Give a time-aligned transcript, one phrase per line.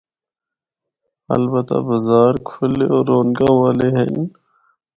[1.35, 4.13] البتہ بازار کھلے ہور رونقاں والے ہن۔